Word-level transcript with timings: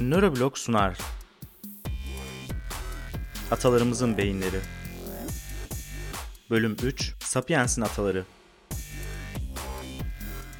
Nöroblog 0.00 0.56
sunar. 0.56 0.98
Atalarımızın 3.50 4.18
beyinleri. 4.18 4.60
Bölüm 6.50 6.76
3 6.82 7.14
Sapiens'in 7.20 7.82
ataları. 7.82 8.24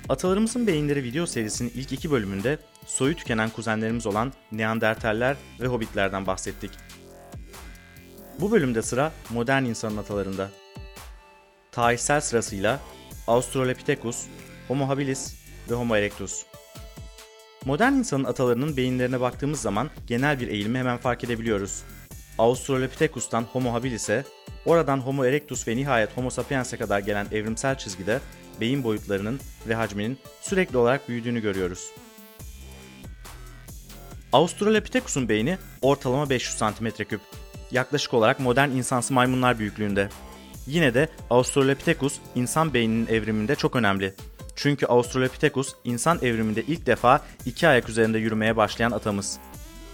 Atalarımızın 0.08 0.66
beyinleri 0.66 1.04
video 1.04 1.26
serisinin 1.26 1.72
ilk 1.74 1.92
iki 1.92 2.10
bölümünde 2.10 2.58
soyu 2.86 3.16
tükenen 3.16 3.50
kuzenlerimiz 3.50 4.06
olan 4.06 4.32
Neandertaller 4.52 5.36
ve 5.60 5.66
Hobbitlerden 5.66 6.26
bahsettik. 6.26 6.70
Bu 8.40 8.52
bölümde 8.52 8.82
sıra 8.82 9.12
modern 9.30 9.64
insanın 9.64 9.96
atalarında. 9.96 10.50
Tarihsel 11.72 12.20
sırasıyla 12.20 12.80
Australopithecus, 13.26 14.26
Homo 14.68 14.88
habilis 14.88 15.34
ve 15.70 15.74
Homo 15.74 15.96
erectus. 15.96 16.44
Modern 17.68 17.92
insanın 17.92 18.24
atalarının 18.24 18.76
beyinlerine 18.76 19.20
baktığımız 19.20 19.60
zaman 19.60 19.90
genel 20.06 20.40
bir 20.40 20.48
eğilimi 20.48 20.78
hemen 20.78 20.98
fark 20.98 21.24
edebiliyoruz. 21.24 21.82
Australopithecus'tan 22.38 23.42
Homo 23.42 23.72
habilis'e, 23.72 24.24
oradan 24.66 24.98
Homo 24.98 25.24
erectus 25.24 25.68
ve 25.68 25.76
nihayet 25.76 26.16
Homo 26.16 26.30
sapiens'e 26.30 26.76
kadar 26.76 26.98
gelen 26.98 27.26
evrimsel 27.32 27.78
çizgide 27.78 28.20
beyin 28.60 28.84
boyutlarının 28.84 29.40
ve 29.68 29.74
hacminin 29.74 30.18
sürekli 30.40 30.76
olarak 30.76 31.08
büyüdüğünü 31.08 31.40
görüyoruz. 31.40 31.90
Australopithecus'un 34.32 35.28
beyni 35.28 35.58
ortalama 35.82 36.30
500 36.30 36.56
cm3. 36.56 37.18
Yaklaşık 37.70 38.14
olarak 38.14 38.40
modern 38.40 38.70
insansı 38.70 39.14
maymunlar 39.14 39.58
büyüklüğünde. 39.58 40.08
Yine 40.66 40.94
de 40.94 41.08
Australopithecus 41.30 42.18
insan 42.34 42.74
beyninin 42.74 43.06
evriminde 43.06 43.54
çok 43.54 43.76
önemli. 43.76 44.14
Çünkü 44.60 44.86
Australopithecus 44.86 45.74
insan 45.84 46.18
evriminde 46.22 46.62
ilk 46.62 46.86
defa 46.86 47.20
iki 47.46 47.68
ayak 47.68 47.88
üzerinde 47.88 48.18
yürümeye 48.18 48.56
başlayan 48.56 48.90
atamız. 48.90 49.38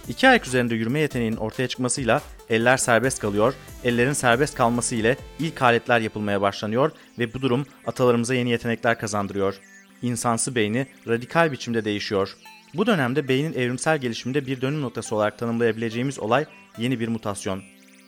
İki 0.07 0.27
ayak 0.27 0.47
üzerinde 0.47 0.75
yürüme 0.75 0.99
yeteneğinin 0.99 1.37
ortaya 1.37 1.67
çıkmasıyla 1.67 2.21
eller 2.49 2.77
serbest 2.77 3.19
kalıyor, 3.19 3.53
ellerin 3.83 4.13
serbest 4.13 4.55
kalması 4.55 4.95
ile 4.95 5.17
ilk 5.39 5.61
aletler 5.61 5.99
yapılmaya 5.99 6.41
başlanıyor 6.41 6.91
ve 7.19 7.33
bu 7.33 7.41
durum 7.41 7.65
atalarımıza 7.87 8.35
yeni 8.35 8.49
yetenekler 8.49 8.99
kazandırıyor. 8.99 9.59
İnsansı 10.01 10.55
beyni 10.55 10.87
radikal 11.07 11.51
biçimde 11.51 11.85
değişiyor. 11.85 12.37
Bu 12.73 12.85
dönemde 12.85 13.27
beynin 13.27 13.53
evrimsel 13.53 13.97
gelişiminde 13.97 14.45
bir 14.45 14.61
dönüm 14.61 14.81
noktası 14.81 15.15
olarak 15.15 15.39
tanımlayabileceğimiz 15.39 16.19
olay 16.19 16.45
yeni 16.77 16.99
bir 16.99 17.07
mutasyon. 17.07 17.61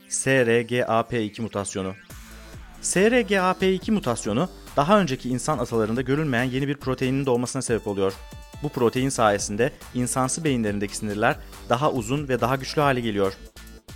SRGAP2 0.10 1.42
mutasyonu. 1.42 1.94
SRGAP2 2.82 3.92
mutasyonu 3.92 4.50
daha 4.76 5.00
önceki 5.00 5.30
insan 5.30 5.58
atalarında 5.58 6.02
görülmeyen 6.02 6.44
yeni 6.44 6.68
bir 6.68 6.78
proteinin 6.78 7.26
doğmasına 7.26 7.62
sebep 7.62 7.88
oluyor. 7.88 8.14
Bu 8.64 8.70
protein 8.70 9.10
sayesinde 9.10 9.72
insansı 9.94 10.44
beyinlerindeki 10.44 10.98
sinirler 10.98 11.36
daha 11.70 11.92
uzun 11.92 12.28
ve 12.28 12.42
daha 12.42 12.56
güçlü 12.56 12.82
hale 12.82 13.02
geliyor. 13.02 13.34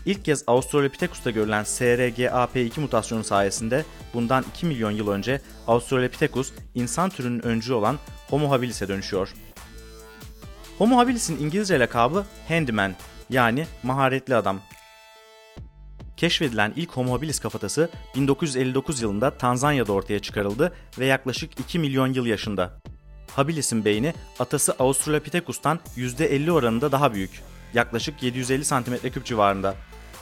İlk 0.06 0.26
kez 0.26 0.44
Australopithecus'ta 0.48 1.32
görülen 1.32 1.64
SRGAP2 1.64 2.80
mutasyonu 2.80 3.24
sayesinde 3.24 3.86
bundan 4.14 4.46
2 4.56 4.66
milyon 4.66 4.92
yıl 4.92 5.08
önce 5.08 5.42
Australopithecus 5.68 6.52
insan 6.76 7.10
türünün 7.10 7.46
öncü 7.46 7.74
olan 7.74 7.98
Homo 8.30 8.52
habilis'e 8.52 8.88
dönüşüyor. 8.88 9.34
Homo 10.78 10.98
habilis'in 10.98 11.40
İngilizce 11.40 11.80
lakabı 11.80 12.26
Handyman 12.48 12.96
yani 13.30 13.68
maharetli 13.84 14.36
adam. 14.36 14.60
Keşfedilen 16.22 16.74
ilk 16.76 16.92
Homo 16.92 17.14
habilis 17.14 17.40
kafatası 17.40 17.90
1959 18.16 19.02
yılında 19.02 19.38
Tanzanya'da 19.38 19.94
ortaya 19.94 20.20
çıkarıldı 20.20 20.74
ve 21.00 21.06
yaklaşık 21.06 21.60
2 21.60 21.80
milyon 21.80 22.14
yıl 22.14 22.26
yaşında. 22.26 22.80
Habilis'in 23.36 23.86
beyni 23.86 24.14
atası 24.40 24.76
Australopithecus'tan 24.80 25.80
%50 25.98 26.52
oranında 26.52 26.92
daha 26.92 27.14
büyük. 27.14 27.42
Yaklaşık 27.74 28.24
750 28.24 28.62
cm3 28.62 29.24
civarında. 29.24 29.76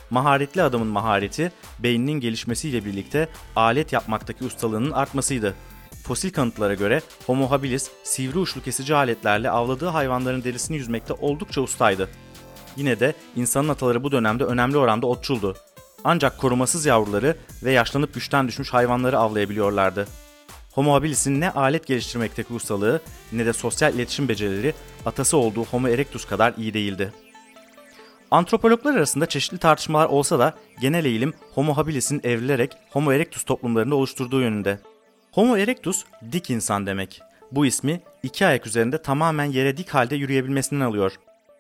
Maharetli 0.10 0.64
adamın 0.64 0.88
mahareti, 0.88 1.52
beyninin 1.80 2.20
gelişmesiyle 2.20 2.86
birlikte 2.86 3.30
alet 3.56 3.94
yapmaktaki 3.94 4.44
ustalığının 4.44 4.92
artmasıydı. 4.92 5.56
Fosil 6.04 6.32
kanıtlara 6.32 6.74
göre 6.74 7.02
Homo 7.26 7.52
habilis 7.52 7.92
sivri 8.04 8.40
uçlu 8.40 8.62
kesici 8.62 8.96
aletlerle 8.96 9.50
avladığı 9.50 9.88
hayvanların 9.88 10.44
derisini 10.44 10.78
yüzmekte 10.78 11.14
oldukça 11.14 11.62
ustaydı. 11.62 12.10
Yine 12.76 13.00
de 13.00 13.14
insanın 13.36 13.70
ataları 13.70 14.04
bu 14.04 14.12
dönemde 14.12 14.44
önemli 14.44 14.78
oranda 14.78 15.08
otçuldu. 15.08 15.56
Ancak 16.04 16.38
korumasız 16.38 16.86
yavruları 16.86 17.38
ve 17.64 17.72
yaşlanıp 17.72 18.14
güçten 18.14 18.48
düşmüş 18.48 18.74
hayvanları 18.74 19.20
avlayabiliyorlardı. 19.20 20.08
Homo 20.72 20.94
habilis'in 20.94 21.42
ne 21.42 21.50
alet 21.50 21.88
geliştirmekteki 21.88 22.54
ustalığı 22.54 23.02
ne 23.32 23.46
de 23.46 23.54
sosyal 23.54 23.94
iletişim 23.94 24.30
becerileri 24.30 24.74
atası 25.06 25.38
olduğu 25.38 25.66
Homo 25.66 25.88
erectus 25.88 26.26
kadar 26.26 26.54
iyi 26.58 26.74
değildi. 26.74 27.14
Antropologlar 28.32 28.96
arasında 28.96 29.26
çeşitli 29.26 29.58
tartışmalar 29.58 30.08
olsa 30.08 30.40
da 30.40 30.54
genel 30.82 31.06
eğilim 31.06 31.34
Homo 31.54 31.78
habilis'in 31.78 32.22
evrilerek 32.24 32.78
Homo 32.90 33.12
erectus 33.12 33.44
toplumlarını 33.44 33.96
oluşturduğu 33.96 34.42
yönünde. 34.42 34.80
Homo 35.32 35.58
erectus 35.58 36.04
dik 36.32 36.50
insan 36.50 36.86
demek. 36.86 37.22
Bu 37.52 37.66
ismi 37.66 38.02
iki 38.24 38.46
ayak 38.46 38.68
üzerinde 38.68 39.02
tamamen 39.02 39.46
yere 39.46 39.78
dik 39.78 39.90
halde 39.90 40.16
yürüyebilmesinden 40.16 40.86
alıyor. 40.86 41.12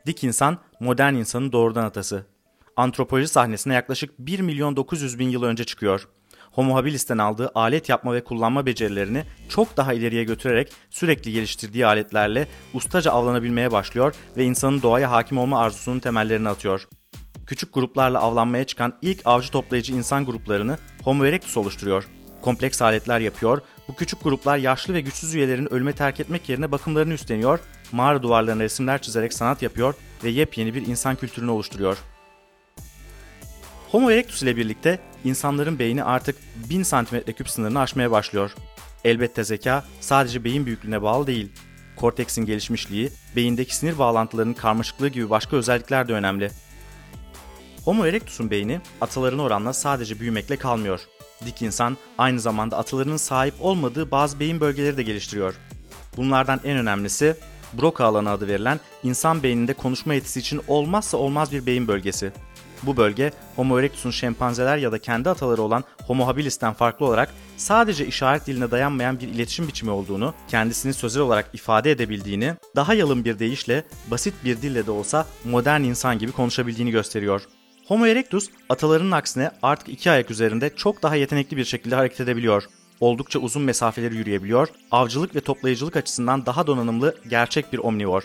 Dik 0.05 0.23
insan 0.23 0.57
modern 0.79 1.13
insanın 1.13 1.51
doğrudan 1.51 1.85
atası. 1.85 2.25
Antropoloji 2.79 3.27
sahnesine 3.27 3.73
yaklaşık 3.73 4.19
1 4.19 4.39
milyon 4.39 4.75
900 4.75 5.19
bin 5.19 5.29
yıl 5.29 5.43
önce 5.43 5.63
çıkıyor. 5.63 6.07
Homo 6.51 6.75
habilis'ten 6.75 7.17
aldığı 7.17 7.51
alet 7.55 7.89
yapma 7.89 8.13
ve 8.13 8.23
kullanma 8.23 8.65
becerilerini 8.65 9.23
çok 9.49 9.77
daha 9.77 9.93
ileriye 9.93 10.23
götürerek 10.23 10.71
sürekli 10.89 11.31
geliştirdiği 11.31 11.85
aletlerle 11.85 12.47
ustaca 12.73 13.11
avlanabilmeye 13.11 13.71
başlıyor 13.71 14.15
ve 14.37 14.43
insanın 14.43 14.81
doğaya 14.81 15.11
hakim 15.11 15.37
olma 15.37 15.59
arzusunun 15.59 15.99
temellerini 15.99 16.49
atıyor. 16.49 16.87
Küçük 17.47 17.73
gruplarla 17.73 18.19
avlanmaya 18.19 18.63
çıkan 18.63 18.93
ilk 19.01 19.21
avcı 19.25 19.51
toplayıcı 19.51 19.93
insan 19.93 20.25
gruplarını 20.25 20.77
Homo 21.03 21.25
erectus 21.25 21.57
oluşturuyor. 21.57 22.07
Kompleks 22.41 22.81
aletler 22.81 23.19
yapıyor, 23.19 23.61
bu 23.87 23.95
küçük 23.95 24.23
gruplar 24.23 24.57
yaşlı 24.57 24.93
ve 24.93 25.01
güçsüz 25.01 25.35
üyelerin 25.35 25.73
ölüme 25.73 25.93
terk 25.93 26.19
etmek 26.19 26.49
yerine 26.49 26.71
bakımlarını 26.71 27.13
üstleniyor, 27.13 27.59
mağara 27.91 28.23
duvarlarına 28.23 28.63
resimler 28.63 29.01
çizerek 29.01 29.33
sanat 29.33 29.61
yapıyor 29.61 29.93
ve 30.23 30.29
yepyeni 30.29 30.75
bir 30.75 30.87
insan 30.87 31.15
kültürünü 31.15 31.51
oluşturuyor. 31.51 31.97
Homo 33.91 34.11
erectus 34.11 34.43
ile 34.43 34.57
birlikte 34.57 34.99
insanların 35.23 35.79
beyni 35.79 36.03
artık 36.03 36.35
1000 36.69 36.83
cm3 36.83 37.47
sınırını 37.47 37.79
aşmaya 37.79 38.11
başlıyor. 38.11 38.55
Elbette 39.03 39.43
zeka 39.43 39.85
sadece 40.01 40.43
beyin 40.43 40.65
büyüklüğüne 40.65 41.01
bağlı 41.01 41.27
değil. 41.27 41.51
Korteksin 41.95 42.45
gelişmişliği, 42.45 43.09
beyindeki 43.35 43.75
sinir 43.75 43.99
bağlantılarının 43.99 44.53
karmaşıklığı 44.53 45.07
gibi 45.07 45.29
başka 45.29 45.55
özellikler 45.55 46.07
de 46.07 46.13
önemli. 46.13 46.51
Homo 47.85 48.05
erectus'un 48.05 48.51
beyni 48.51 48.81
atalarına 49.01 49.41
oranla 49.41 49.73
sadece 49.73 50.19
büyümekle 50.19 50.57
kalmıyor. 50.57 50.99
Dik 51.45 51.61
insan 51.61 51.97
aynı 52.17 52.39
zamanda 52.39 52.77
atalarının 52.77 53.17
sahip 53.17 53.53
olmadığı 53.59 54.11
bazı 54.11 54.39
beyin 54.39 54.59
bölgeleri 54.59 54.97
de 54.97 55.03
geliştiriyor. 55.03 55.55
Bunlardan 56.17 56.59
en 56.63 56.77
önemlisi 56.77 57.35
Broca 57.73 58.05
alanı 58.05 58.29
adı 58.29 58.47
verilen 58.47 58.79
insan 59.03 59.43
beyninde 59.43 59.73
konuşma 59.73 60.13
yetisi 60.13 60.39
için 60.39 60.61
olmazsa 60.67 61.17
olmaz 61.17 61.51
bir 61.51 61.65
beyin 61.65 61.87
bölgesi. 61.87 62.31
Bu 62.83 62.97
bölge 62.97 63.31
Homo 63.55 63.79
erectus'un 63.79 64.11
şempanzeler 64.11 64.77
ya 64.77 64.91
da 64.91 64.97
kendi 64.97 65.29
ataları 65.29 65.61
olan 65.61 65.83
Homo 66.07 66.27
habilis'ten 66.27 66.73
farklı 66.73 67.05
olarak 67.05 67.33
sadece 67.57 68.05
işaret 68.07 68.47
diline 68.47 68.71
dayanmayan 68.71 69.19
bir 69.19 69.27
iletişim 69.27 69.67
biçimi 69.67 69.91
olduğunu, 69.91 70.33
kendisini 70.47 70.93
sözel 70.93 71.23
olarak 71.23 71.49
ifade 71.53 71.91
edebildiğini, 71.91 72.55
daha 72.75 72.93
yalın 72.93 73.25
bir 73.25 73.39
deyişle 73.39 73.83
basit 74.11 74.33
bir 74.43 74.61
dille 74.61 74.85
de 74.85 74.91
olsa 74.91 75.25
modern 75.45 75.81
insan 75.81 76.19
gibi 76.19 76.31
konuşabildiğini 76.31 76.91
gösteriyor. 76.91 77.41
Homo 77.87 78.05
erectus 78.05 78.49
atalarının 78.69 79.11
aksine 79.11 79.51
artık 79.61 79.89
iki 79.89 80.11
ayak 80.11 80.31
üzerinde 80.31 80.75
çok 80.75 81.03
daha 81.03 81.15
yetenekli 81.15 81.57
bir 81.57 81.65
şekilde 81.65 81.95
hareket 81.95 82.19
edebiliyor. 82.19 82.63
Oldukça 82.99 83.39
uzun 83.39 83.63
mesafeleri 83.63 84.15
yürüyebiliyor, 84.15 84.67
avcılık 84.91 85.35
ve 85.35 85.41
toplayıcılık 85.41 85.95
açısından 85.95 86.45
daha 86.45 86.67
donanımlı 86.67 87.15
gerçek 87.29 87.73
bir 87.73 87.77
omnivor. 87.77 88.23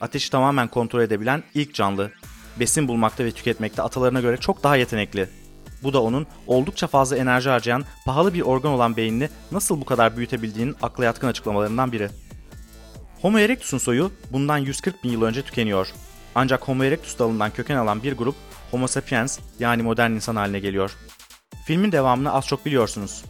Ateşi 0.00 0.30
tamamen 0.30 0.68
kontrol 0.68 1.00
edebilen 1.00 1.42
ilk 1.54 1.74
canlı 1.74 2.10
besin 2.60 2.88
bulmakta 2.88 3.24
ve 3.24 3.30
tüketmekte 3.30 3.82
atalarına 3.82 4.20
göre 4.20 4.36
çok 4.36 4.62
daha 4.62 4.76
yetenekli. 4.76 5.28
Bu 5.82 5.92
da 5.92 6.02
onun 6.02 6.26
oldukça 6.46 6.86
fazla 6.86 7.16
enerji 7.16 7.50
harcayan 7.50 7.84
pahalı 8.06 8.34
bir 8.34 8.40
organ 8.40 8.72
olan 8.72 8.96
beynini 8.96 9.28
nasıl 9.52 9.80
bu 9.80 9.84
kadar 9.84 10.16
büyütebildiğinin 10.16 10.76
akla 10.82 11.04
yatkın 11.04 11.28
açıklamalarından 11.28 11.92
biri. 11.92 12.08
Homo 13.22 13.38
erectus'un 13.38 13.78
soyu 13.78 14.12
bundan 14.32 14.58
140 14.58 15.04
bin 15.04 15.10
yıl 15.10 15.22
önce 15.22 15.42
tükeniyor. 15.42 15.88
Ancak 16.34 16.68
Homo 16.68 16.84
erectus 16.84 17.18
dalından 17.18 17.50
köken 17.50 17.76
alan 17.76 18.02
bir 18.02 18.12
grup 18.12 18.34
Homo 18.70 18.86
sapiens 18.86 19.38
yani 19.58 19.82
modern 19.82 20.10
insan 20.10 20.36
haline 20.36 20.58
geliyor. 20.60 20.96
Filmin 21.66 21.92
devamını 21.92 22.32
az 22.32 22.46
çok 22.46 22.66
biliyorsunuz. 22.66 23.24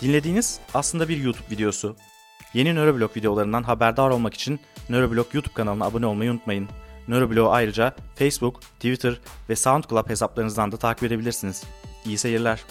Dinlediğiniz 0.00 0.60
aslında 0.74 1.08
bir 1.08 1.16
YouTube 1.16 1.50
videosu. 1.50 1.96
Yeni 2.54 2.74
Nöroblog 2.74 3.16
videolarından 3.16 3.62
haberdar 3.62 4.10
olmak 4.10 4.34
için 4.34 4.60
Nöroblog 4.88 5.34
YouTube 5.34 5.54
kanalına 5.54 5.84
abone 5.84 6.06
olmayı 6.06 6.30
unutmayın. 6.30 6.68
Nöroblog'u 7.08 7.50
ayrıca 7.50 7.94
Facebook, 8.14 8.62
Twitter 8.62 9.20
ve 9.48 9.56
SoundCloud 9.56 10.10
hesaplarınızdan 10.10 10.72
da 10.72 10.76
takip 10.76 11.02
edebilirsiniz. 11.04 11.64
İyi 12.04 12.18
seyirler. 12.18 12.64